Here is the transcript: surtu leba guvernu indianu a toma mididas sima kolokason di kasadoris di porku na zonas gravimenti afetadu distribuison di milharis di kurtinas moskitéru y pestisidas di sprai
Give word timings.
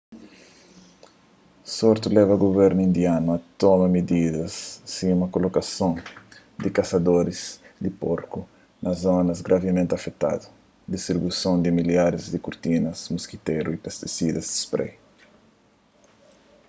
surtu 1.73 2.07
leba 2.17 2.35
guvernu 2.43 2.81
indianu 2.87 3.29
a 3.33 3.43
toma 3.61 3.85
mididas 3.95 4.53
sima 4.93 5.25
kolokason 5.33 5.93
di 6.63 6.69
kasadoris 6.77 7.41
di 7.83 7.89
porku 8.03 8.39
na 8.83 8.91
zonas 9.03 9.45
gravimenti 9.47 9.93
afetadu 9.95 10.47
distribuison 10.93 11.55
di 11.61 11.69
milharis 11.77 12.25
di 12.33 12.39
kurtinas 12.45 12.99
moskitéru 13.13 13.69
y 13.73 13.81
pestisidas 13.85 14.45
di 14.51 14.57
sprai 14.63 14.91